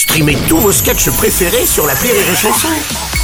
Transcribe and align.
Streamez 0.00 0.38
tous 0.48 0.56
vos 0.56 0.72
sketchs 0.72 1.10
préférés 1.10 1.66
sur 1.66 1.86
la 1.86 1.92
Rire 1.92 2.14
et 2.14 2.34
Chanson. 2.34 2.68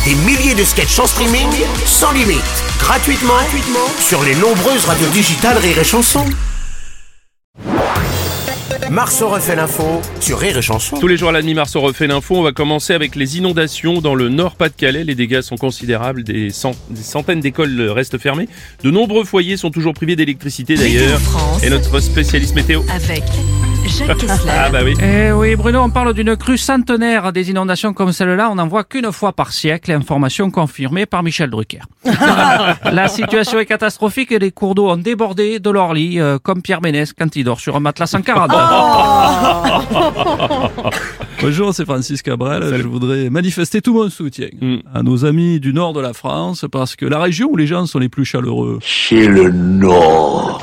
Des 0.04 0.14
milliers 0.14 0.54
de 0.54 0.62
sketchs 0.62 0.98
en 0.98 1.06
streaming, 1.06 1.48
sans 1.86 2.12
limite, 2.12 2.42
gratuitement, 2.78 3.32
gratuitement 3.32 3.88
sur 3.98 4.22
les 4.22 4.34
nombreuses 4.34 4.84
radios 4.84 5.08
digitales 5.08 5.56
Rire 5.56 5.78
et 5.78 5.84
Chanson. 5.84 6.22
Marceau 8.90 9.30
refait 9.30 9.56
l'info 9.56 10.02
sur 10.20 10.38
Rire 10.38 10.58
et 10.58 10.62
Chanson. 10.62 10.98
Tous 11.00 11.06
les 11.08 11.16
jours 11.16 11.30
à 11.30 11.32
la 11.32 11.40
demi 11.40 11.54
mars 11.54 11.74
on 11.76 11.80
refait 11.80 12.06
l'info. 12.06 12.36
On 12.36 12.42
va 12.42 12.52
commencer 12.52 12.92
avec 12.92 13.16
les 13.16 13.38
inondations 13.38 14.02
dans 14.02 14.14
le 14.14 14.28
nord 14.28 14.54
Pas-de-Calais. 14.56 15.02
Les 15.04 15.14
dégâts 15.14 15.40
sont 15.40 15.56
considérables. 15.56 16.24
Des, 16.24 16.50
cent- 16.50 16.76
des 16.90 17.02
centaines 17.02 17.40
d'écoles 17.40 17.88
restent 17.88 18.18
fermées. 18.18 18.50
De 18.84 18.90
nombreux 18.90 19.24
foyers 19.24 19.56
sont 19.56 19.70
toujours 19.70 19.94
privés 19.94 20.14
d'électricité 20.14 20.74
d'ailleurs. 20.74 21.20
Et 21.62 21.70
notre 21.70 22.00
spécialiste 22.00 22.54
météo. 22.54 22.82
avec 22.94 23.22
Jacques 23.88 24.16
Kessler. 24.18 24.50
Ah 24.54 24.68
bah 24.70 24.78
oui. 24.84 24.94
Eh 25.02 25.32
oui, 25.32 25.56
Bruno, 25.56 25.80
on 25.80 25.90
parle 25.90 26.12
d'une 26.14 26.36
crue 26.36 26.58
centenaire. 26.58 27.32
Des 27.32 27.50
inondations 27.50 27.92
comme 27.92 28.12
celle-là, 28.12 28.48
on 28.50 28.56
n'en 28.56 28.66
voit 28.66 28.84
qu'une 28.84 29.10
fois 29.12 29.32
par 29.32 29.52
siècle. 29.52 29.92
Information 29.92 30.50
confirmée 30.50 31.06
par 31.06 31.22
Michel 31.22 31.50
Drucker. 31.50 31.80
La 32.92 33.08
situation 33.08 33.58
est 33.58 33.66
catastrophique 33.66 34.32
et 34.32 34.38
les 34.38 34.50
cours 34.50 34.74
d'eau 34.74 34.88
ont 34.90 34.96
débordé 34.96 35.58
de 35.60 35.70
leur 35.70 35.94
lit, 35.94 36.20
euh, 36.20 36.38
comme 36.38 36.62
Pierre 36.62 36.80
Ménès 36.82 37.12
quand 37.12 37.34
il 37.36 37.44
dort 37.44 37.60
sur 37.60 37.76
un 37.76 37.80
matelas 37.80 38.06
sans 38.06 38.22
carade. 38.22 38.52
Bonjour, 41.42 41.74
c'est 41.74 41.84
Francis 41.84 42.22
Cabrel. 42.22 42.62
Je 42.76 42.86
voudrais 42.88 43.28
manifester 43.30 43.80
tout 43.82 43.94
mon 43.94 44.08
soutien 44.10 44.46
Mm. 44.60 44.76
à 44.94 45.02
nos 45.02 45.24
amis 45.24 45.60
du 45.60 45.72
nord 45.72 45.92
de 45.92 46.00
la 46.00 46.12
France 46.12 46.64
parce 46.70 46.96
que 46.96 47.04
la 47.06 47.18
région 47.18 47.48
où 47.50 47.56
les 47.56 47.66
gens 47.66 47.86
sont 47.86 47.98
les 47.98 48.08
plus 48.08 48.24
chaleureux, 48.24 48.78
Chez 48.82 49.26
le 49.28 49.50
Nord. 49.50 50.62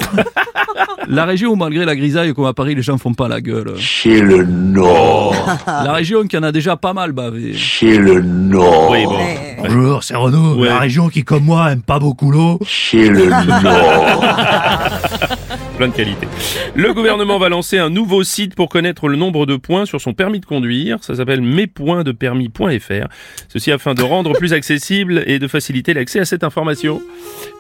La 1.08 1.26
région 1.26 1.52
où 1.52 1.56
malgré 1.56 1.86
la 1.86 1.96
grisaille 1.96 2.34
comme 2.34 2.46
à 2.46 2.54
Paris, 2.54 2.76
les 2.76 2.82
gens 2.82 2.98
font 2.98 3.14
pas 3.14 3.28
la 3.28 3.42
gueule, 3.42 3.74
Chez 3.78 4.22
le 4.22 4.44
Nord. 4.44 5.36
la 5.68 5.94
région 5.94 6.24
qui 6.24 6.38
en 6.38 6.44
a 6.44 6.52
déjà 6.52 6.76
pas 6.78 6.94
mal 6.94 7.12
bavé. 7.12 7.54
Chez 7.54 7.98
le 7.98 8.22
Nord. 8.22 8.90
Oui, 8.92 9.04
bon. 9.06 9.18
Bonjour, 9.64 10.04
c'est 10.04 10.16
Renaud. 10.16 10.56
Ouais. 10.60 10.68
La 10.68 10.80
région 10.80 11.10
qui, 11.10 11.24
comme 11.24 11.44
moi, 11.46 11.72
aime 11.72 11.82
pas 11.82 12.00
beaucoup 12.00 12.32
l'eau. 12.32 12.60
Chez 12.66 13.10
le 13.10 13.28
Nord. 13.28 14.24
plein 15.74 15.88
de 15.88 15.94
qualités. 15.94 16.28
Le 16.76 16.94
gouvernement 16.94 17.40
va 17.40 17.50
lancer 17.50 17.78
un 17.78 17.90
nouveau 17.90 18.24
site 18.24 18.56
pour 18.56 18.70
connaître 18.70 19.08
le 19.08 19.18
nombre 19.18 19.46
de 19.46 19.56
points 19.56 19.86
sur 19.86 20.00
son 20.00 20.14
permis 20.14 20.40
de 20.40 20.46
conduire. 20.46 20.98
Ça 21.04 21.16
s'appelle 21.16 21.42
mespointsdepermis.fr. 21.42 23.08
Ceci 23.50 23.72
afin 23.72 23.94
de 23.94 24.04
rendre 24.04 24.34
plus 24.34 24.54
accessible 24.54 25.24
et 25.26 25.40
de 25.40 25.48
faciliter 25.48 25.94
l'accès 25.94 26.20
à 26.20 26.26
cette 26.26 26.44
information. 26.44 27.02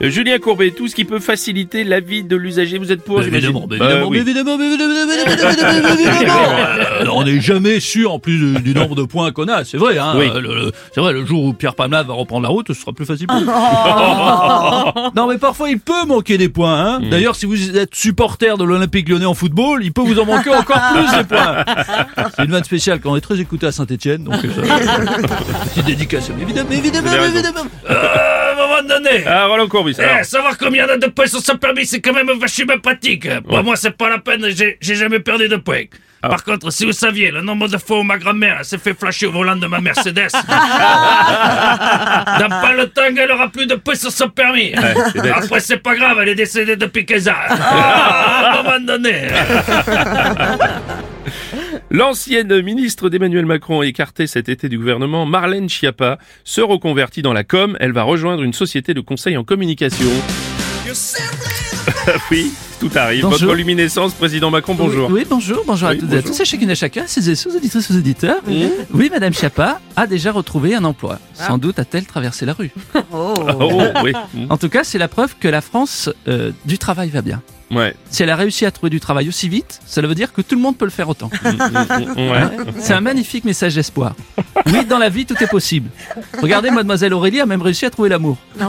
Euh, 0.02 0.10
Julien 0.10 0.38
Courbet, 0.40 0.72
tout 0.72 0.88
ce 0.88 0.96
qui 0.96 1.06
peut 1.06 1.20
faciliter 1.20 1.84
la 1.84 2.00
vie 2.00 2.24
de 2.24 2.36
l'usager, 2.36 2.78
vous 2.78 2.92
êtes 2.92 3.04
pour 3.04 3.22
j'imagine 3.22 3.50
évidemment, 3.50 3.68
mais 3.70 3.78
Bah 3.78 3.86
évidemment, 3.86 4.08
oui. 4.10 4.18
mais 4.18 4.22
évidemment, 4.22 4.58
mais 4.58 4.66
évidemment, 4.66 4.94
mais 4.94 5.32
évidemment, 5.32 5.64
mais 5.64 5.74
évidemment, 5.74 5.96
mais 5.96 6.18
évidemment. 6.18 7.16
On 7.16 7.24
n'est 7.24 7.42
jamais 7.42 7.80
sûr, 7.80 8.14
en 8.14 8.20
plus 8.20 8.62
du, 8.62 8.74
nombre 8.74 8.96
de 8.96 9.04
points 9.04 9.32
qu'on 9.32 9.48
a. 9.48 9.64
C'est 9.64 9.78
vrai, 9.78 9.98
hein. 9.98 10.14
Oui. 10.18 10.28
C'est 10.94 11.02
vrai, 11.02 11.14
le 11.14 11.26
jour 11.26 11.44
où 11.44 11.54
Pierre 11.54 11.76
Palmade 11.76 12.08
va 12.08 12.14
reprendre 12.14 12.44
la 12.44 12.50
route, 12.50 12.68
ce 12.68 12.74
sera 12.74 12.94
plus 12.94 13.06
facile 13.06 13.28
pour 13.28 13.38
lui. 13.38 13.46
non, 15.16 15.28
mais 15.28 15.38
parfois, 15.38 15.70
il 15.70 15.80
peut 15.80 16.06
manquer 16.08 16.38
des 16.38 16.50
points, 16.50 16.80
hein. 16.80 17.00
Mm. 17.00 17.10
D'ailleurs, 17.10 17.36
si 17.36 17.46
vous 17.46 17.78
êtes 17.78 17.94
supporter 18.04 18.58
de 18.58 18.66
l'Olympique 18.66 19.08
lyonnais 19.08 19.26
en 19.26 19.34
football, 19.34 19.82
il 19.82 19.94
peut 19.94 20.02
vous 20.02 20.20
en 20.20 20.26
manquer 20.26 20.50
encore 20.50 20.82
plus 20.94 21.18
des 21.18 21.24
points. 21.24 21.64
C'est 22.36 22.44
une 22.44 22.52
vanne 22.52 22.64
spéciale 22.66 23.00
quand 23.00 23.12
on 23.12 23.16
est 23.16 23.22
très 23.22 23.40
écouté 23.40 23.68
à 23.68 23.72
Saint-Etienne, 23.72 24.26
donc, 24.26 24.44
euh, 24.44 24.50
petite 25.70 25.86
dédication. 25.86 26.36
Évidemment, 26.42 26.72
évidemment, 26.72 27.12
évidemment. 27.12 27.66
Euh, 27.90 27.94
à 27.94 28.52
un 28.52 28.56
moment 28.56 28.88
donné. 28.88 29.24
Ah, 29.26 29.46
Roland 29.46 29.70
Courbis. 29.70 29.96
Eh, 30.00 30.24
savoir 30.26 30.58
combien 30.58 30.86
on 30.86 30.92
a 30.92 30.98
de 30.98 31.08
points 31.08 31.28
sur 31.28 31.40
son 31.40 31.56
permis, 31.56 31.86
c'est 31.86 32.02
quand 32.02 32.14
même 32.14 32.30
vachement 32.38 32.78
pratique. 32.78 33.28
Pour 33.42 33.64
moi, 33.64 33.78
c'est 33.78 33.96
pas 33.96 34.10
la 34.10 34.20
peine, 34.20 34.46
j'ai 34.50 34.96
jamais 34.96 35.22
perdu 35.22 35.48
de 35.48 35.56
points. 35.56 35.86
Ah. 36.26 36.30
Par 36.30 36.46
contre, 36.46 36.72
si 36.72 36.86
vous 36.86 36.94
saviez 36.94 37.32
le 37.32 37.42
nombre 37.42 37.68
de 37.68 37.78
fois 37.78 38.00
où 38.00 38.04
ma 38.04 38.18
grand-mère 38.18 38.64
s'est 38.64 38.78
fait 38.78 38.98
flasher 38.98 39.26
au 39.26 39.34
volant 39.34 39.58
de 39.58 39.68
ma 39.68 39.82
Mercedes, 39.82 40.30
dans 40.32 40.48
pas 42.50 42.74
le 42.78 42.88
temps 42.88 43.14
qu'elle 43.14 43.30
aura 43.30 43.50
plus 43.50 43.66
de 43.66 43.76
points 43.76 43.96
sur 43.96 44.10
son 44.10 44.30
permis. 44.30 44.74
Ouais, 44.74 44.94
c'est 45.12 45.22
bête. 45.22 45.34
Après, 45.36 45.60
c'est 45.60 45.80
pas 45.80 45.96
grave, 45.96 46.18
elle 46.22 46.30
est 46.30 46.36
décédée 46.36 46.78
depuis 46.78 47.06
15 47.06 47.28
ans. 47.28 47.34
Ah, 47.50 48.54
à 48.54 48.60
un 48.60 48.64
moment 48.64 48.80
donné. 48.80 49.14
L'ancienne 51.92 52.62
ministre 52.62 53.10
d'Emmanuel 53.10 53.46
Macron 53.46 53.84
écartée 53.84 54.26
cet 54.26 54.48
été 54.48 54.70
du 54.70 54.78
gouvernement, 54.78 55.26
Marlène 55.26 55.68
Schiappa, 55.68 56.20
se 56.46 56.62
reconvertit 56.62 57.22
dans 57.22 57.34
la 57.34 57.44
com. 57.44 57.76
Elle 57.82 57.92
va 57.92 58.04
rejoindre 58.04 58.44
une 58.44 58.54
société 58.54 58.94
de 58.94 59.02
conseil 59.02 59.36
en 59.36 59.44
communication. 59.44 60.10
oui, 62.32 62.54
tout 62.80 62.90
arrive. 62.96 63.24
Bonjour. 63.24 63.40
Votre 63.40 63.56
luminescence, 63.56 64.14
président 64.14 64.52
Macron, 64.52 64.76
bonjour. 64.76 65.10
Oui, 65.10 65.22
oui, 65.22 65.28
bonjour, 65.28 65.64
bonjour 65.66 65.90
Oui, 65.90 65.96
à 65.96 66.00
toutes 66.00 66.14
et 66.14 66.18
à 66.18 66.22
tous, 66.22 66.40
et 66.40 66.46
chacune 66.46 66.70
et 66.70 66.76
chacun, 66.76 67.04
ces 67.08 67.30
et 67.30 67.36
sous 67.36 67.56
auditrices, 67.56 67.88
sous 67.88 67.98
auditeurs. 67.98 68.42
Oui, 68.94 69.10
Madame 69.10 69.34
Chiappa 69.34 69.80
a 69.96 70.08
déjà 70.08 70.32
retrouvé 70.32 70.76
un 70.76 70.84
emploi. 70.84 71.20
Sans 71.34 71.58
doute 71.58 71.80
a-t-elle 71.80 72.06
traversé 72.06 72.46
la 72.46 72.54
rue. 72.54 72.72
Oh, 73.12 73.34
oui. 74.04 74.14
Mm. 74.34 74.46
En 74.52 74.58
tout 74.58 74.70
cas, 74.70 74.84
c'est 74.84 75.00
la 75.00 75.08
preuve 75.08 75.36
que 75.40 75.48
la 75.48 75.62
France 75.62 76.10
euh, 76.28 76.52
du 76.66 76.78
travail 76.78 77.10
va 77.10 77.22
bien. 77.22 77.42
Ouais. 77.76 77.96
Si 78.10 78.24
elle 78.24 78.30
a 78.30 78.36
réussi 78.36 78.66
à 78.66 78.72
trouver 78.72 78.90
du 78.90 79.00
travail 79.00 79.28
aussi 79.30 79.50
vite, 79.50 79.80
cela 79.86 80.08
veut 80.08 80.16
dire 80.16 80.32
que 80.34 80.42
tout 80.42 80.56
le 80.56 80.62
monde 80.62 80.78
peut 80.78 80.86
le 80.86 80.92
faire 80.92 81.10
autant. 81.10 81.30
Mm, 81.44 81.50
mm, 81.50 82.14
mm, 82.16 82.32
ouais. 82.32 82.42
C'est 82.80 82.94
un 82.94 83.02
magnifique 83.02 83.46
message 83.46 83.76
d'espoir. 83.76 84.14
Oui, 84.68 84.86
dans 84.86 84.98
la 85.00 85.10
vie, 85.10 85.26
tout 85.26 85.36
est 85.44 85.48
possible. 85.48 85.90
Regardez, 86.42 86.72
Mademoiselle 86.72 87.14
Aurélie 87.14 87.42
a 87.42 87.46
même 87.46 87.62
réussi 87.62 87.86
à 87.86 87.90
trouver 87.90 88.10
l'amour. 88.10 88.38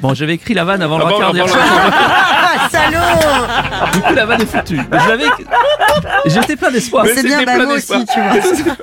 Bon, 0.00 0.12
j'avais 0.14 0.34
écrit 0.34 0.52
la 0.54 0.64
vanne 0.64 0.82
avant 0.82 0.98
le 0.98 1.04
Ah 1.06 1.12
quart 1.18 1.32
d'hier 1.32 1.48
soir. 1.48 1.64
Salaud 2.70 3.92
Du 3.92 4.00
coup, 4.00 4.14
la 4.14 4.26
vanne 4.26 4.42
est 4.42 4.46
foutue. 4.46 4.78
Mais 4.90 4.98
je 5.00 5.08
l'avais- 5.08 5.24
J'étais 6.26 6.56
plein 6.56 6.70
d'espoir. 6.70 7.04
Mais 7.04 7.14
C'est 7.14 7.22
bien, 7.22 7.38
c'était 7.38 7.46
bah, 7.46 7.54
plein 7.54 7.64
moi 7.66 7.74
d'espoir. 7.76 8.00
aussi, 8.00 8.08
tu 8.12 8.20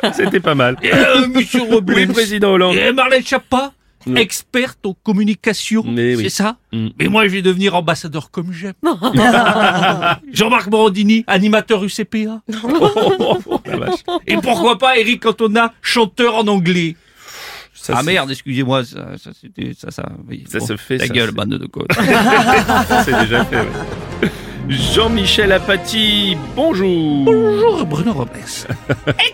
vois. 0.02 0.14
C'était 0.14 0.40
pas 0.40 0.56
mal. 0.56 0.78
Euh, 0.84 1.28
Monsieur 1.28 1.62
Robles. 1.64 1.94
Oui, 1.96 2.08
président 2.08 2.52
Hollande. 2.54 2.76
Et 2.76 2.92
Marlène 2.92 3.24
Schiappa, 3.24 3.72
Mm. 4.06 4.18
experte 4.18 4.86
en 4.86 4.94
communication, 5.04 5.84
Mais 5.88 6.16
oui. 6.16 6.24
c'est 6.24 6.30
ça 6.44 6.58
Mm. 6.74 6.88
Mais 7.00 7.08
moi, 7.10 7.28
je 7.28 7.34
vais 7.34 7.42
devenir 7.42 7.76
ambassadeur 7.76 8.32
comme 8.32 8.52
j'aime. 8.54 8.74
Jean-Marc 10.32 10.68
Morandini, 10.72 11.24
animateur 11.28 11.84
UCPA. 11.84 12.42
La 13.66 13.78
vache. 13.78 14.00
Et 14.28 14.38
pourquoi 14.38 14.78
pas 14.78 14.98
Eric 14.98 15.22
Cantona, 15.24 15.74
chanteur 15.82 16.36
en 16.36 16.48
anglais 16.48 16.96
Ça, 17.74 17.94
Ah 17.98 18.04
merde, 18.04 18.32
excusez-moi, 18.32 18.86
ça, 18.86 19.18
ça, 19.18 19.32
c'était, 19.40 19.74
ça, 19.78 19.92
ça, 19.92 20.06
oui. 20.30 20.46
Ça 20.48 20.60
se 20.62 20.78
fait, 20.78 20.98
Ta 20.98 21.08
ça, 21.08 21.14
gueule, 21.14 21.32
bande 21.32 21.50
de 21.58 21.66
côtes. 21.66 21.92
C'est 23.06 23.20
déjà 23.20 23.44
fait, 23.46 23.58
ouais. 23.60 24.30
Jean-Michel 24.70 25.52
Apathy, 25.52 26.38
bonjour. 26.56 27.26
Bonjour 27.26 27.86
Bruno 27.86 28.14
Robles. 28.14 28.32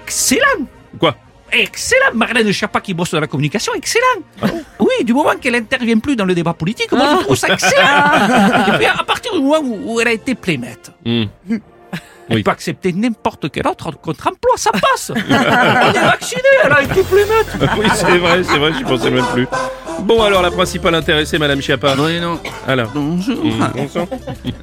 Excellent 0.01 0.66
Quoi? 0.99 1.16
Excellent 1.52 2.13
Marlène 2.13 2.52
Schiappa 2.52 2.81
qui 2.81 2.94
bosse 2.94 3.12
dans 3.12 3.19
la 3.19 3.28
communication, 3.28 3.74
excellent 3.75 4.22
Ah 4.41 4.47
Oui, 4.80 5.03
du 5.03 5.13
moment 5.13 5.35
qu'elle 5.41 5.56
intervient 5.56 5.97
plus 6.00 6.16
dans 6.16 6.25
le 6.25 6.35
débat 6.35 6.53
politique, 6.53 6.91
moi 6.91 7.08
je 7.19 7.24
trouve 7.24 7.35
ça 7.38 7.47
excellent 7.53 8.68
Et 8.68 8.78
puis 8.78 8.85
à 8.85 9.03
partir 9.03 9.34
du 9.34 9.40
moment 9.40 9.59
où, 9.62 9.94
où 9.94 10.02
elle 10.02 10.08
a 10.09 10.13
été 10.13 10.35
playmate, 10.35 10.91
Mm. 11.06 11.24
elle 11.50 12.35
Oui. 12.35 12.44
peut 12.44 12.52
accepter 12.52 12.91
n'importe 12.91 13.50
quel 13.50 13.66
autre 13.68 13.91
contre-emploi, 13.91 14.52
ça 14.58 14.72
passe 14.72 15.12
On 15.12 15.94
est 15.94 16.00
vacciné, 16.06 16.41
elle 16.66 16.74
a 16.74 16.81
été 16.84 17.02
playmate 17.03 17.47
Oui, 17.79 17.85
c'est 17.94 18.18
vrai, 18.18 18.44
c'est 18.44 18.58
vrai, 18.58 18.74
j'y 18.78 18.84
pensais 18.84 19.09
même 19.12 19.25
plus. 19.34 19.47
Bon, 20.02 20.22
alors, 20.22 20.41
la 20.44 20.52
principale 20.52 20.94
intéressée, 20.94 21.40
Madame 21.40 21.59
Schiappa. 21.62 21.96
Bruno, 21.96 22.40
Alors. 22.68 22.91
bonjour. 22.94 23.44
Mm, 23.44 23.72
bon 23.75 23.88
sang. 23.90 24.08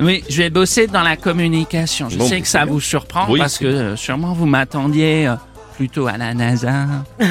Oui, 0.01 0.23
je 0.29 0.43
vais 0.43 0.51
bosser 0.51 0.87
dans 0.87 1.03
la 1.03 1.17
communication. 1.17 2.09
Je 2.09 2.19
Bon, 2.19 2.29
sais 2.29 2.41
que 2.41 2.47
ça 2.47 2.65
vous 2.67 2.81
surprend 2.81 3.27
Oui, 3.29 3.41
parce 3.41 3.59
que 3.59 3.65
euh, 3.65 3.97
sûrement 3.97 4.33
vous 4.35 4.47
m'attendiez 4.47 5.27
euh, 5.27 5.35
plutôt 5.77 6.07
à 6.07 6.17
la 6.17 6.35
NASA, 6.35 6.87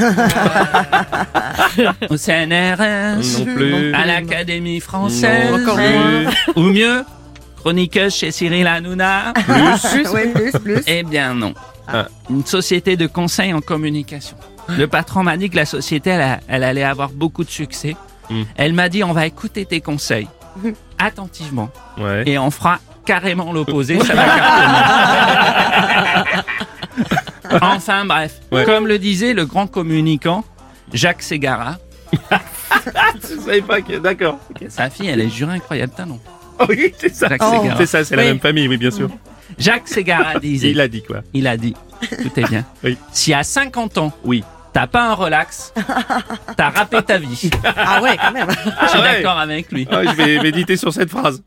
au 2.10 2.18
CNRS, 2.18 3.40
Non 3.40 3.46
plus. 3.56 3.94
à 3.94 4.06
l'Académie 4.06 4.80
française, 4.80 5.50
Non 5.52 5.62
Encore 5.62 5.76
plus. 5.78 6.28
ou 6.56 6.62
mieux, 6.64 7.04
chroniqueuse 7.60 8.14
chez 8.14 8.32
Cyril 8.32 8.68
Hanouna. 8.68 9.34
Plus, 9.92 10.08
ouais, 10.14 10.28
plus, 10.28 10.52
plus. 10.60 10.82
Eh 10.88 11.04
bien 11.04 11.34
non. 11.34 11.54
Ah. 11.88 12.08
Une 12.30 12.46
société 12.46 12.96
de 12.98 13.08
conseil 13.08 13.54
en 13.54 13.62
communication. 13.62 14.38
Le 14.70 14.88
patron 14.88 15.24
m'a 15.24 15.36
dit 15.38 15.50
que 15.50 15.58
la 15.58 15.66
société, 15.66 16.12
elle, 16.12 16.22
a- 16.22 16.40
elle 16.48 16.64
allait 16.64 16.84
avoir 16.84 17.10
beaucoup 17.10 17.44
de 17.44 17.50
succès. 17.50 17.96
Mm. 18.30 18.42
Elle 18.56 18.74
m'a 18.74 18.88
dit, 18.88 19.04
on 19.04 19.12
va 19.12 19.26
écouter 19.26 19.66
tes 19.66 19.82
conseils 19.82 20.28
attentivement 20.98 21.70
Ouais. 21.98 22.24
et 22.26 22.38
on 22.38 22.50
fera 22.52 22.80
carrément 23.06 23.52
l'opposé, 23.52 24.00
ça 24.00 24.14
va 24.14 24.24
cartonner. 24.24 26.13
enfin 27.62 28.06
bref, 28.06 28.40
Ouais. 28.52 28.66
comme 28.66 28.88
le 28.88 29.00
disait 29.00 29.34
le 29.34 29.46
grand 29.46 29.68
communicant 29.68 30.44
Jacques 30.94 31.22
Ségara, 31.22 31.78
Je 33.22 33.40
savais 33.40 33.62
pas 33.62 33.82
que. 33.82 33.98
D'accord. 33.98 34.38
sa 34.70 34.90
fille, 34.90 35.08
elle 35.08 35.22
est 35.22 35.30
jurée 35.30 35.54
incroyable 35.56 35.94
talent. 35.96 36.20
Oh, 36.60 36.66
oui, 36.70 36.94
c'est 37.00 37.14
ça. 37.14 37.28
Oh. 37.40 37.66
C'est 37.78 37.86
ça, 37.88 38.04
c'est 38.04 38.16
la 38.16 38.24
même 38.26 38.40
famille, 38.40 38.68
oui, 38.68 38.78
bien 38.78 38.92
sûr. 38.92 39.10
Jacques 39.58 39.88
Ségara 39.88 40.40
disait, 40.42 40.72
Il 40.72 40.80
a 40.82 40.88
dit 40.88 41.02
quoi 41.04 41.22
il 41.34 41.48
a 41.48 41.58
dit, 41.58 41.74
tout 42.22 42.40
est 42.40 42.48
bien, 42.48 42.64
Oui. 42.84 42.98
si 43.12 43.34
à 43.34 43.44
50 43.44 43.98
ans, 43.98 44.12
Oui. 44.24 44.44
t'as 44.74 44.86
pas 44.88 45.10
un 45.10 45.14
relax, 45.14 45.74
t'as 46.58 46.70
râpé 46.70 47.02
ta 47.02 47.18
vie. 47.18 47.50
Ah 47.76 48.02
ouais, 48.02 48.18
quand 48.18 48.32
même. 48.32 48.48
Je 48.84 48.88
suis 48.90 49.00
ouais. 49.00 49.04
d'accord 49.22 49.38
avec 49.40 49.72
lui. 49.72 49.88
Ah, 49.92 50.02
je 50.06 50.12
vais 50.16 50.40
méditer 50.40 50.78
sur 50.78 50.94
cette 50.94 51.10
phrase. 51.10 51.42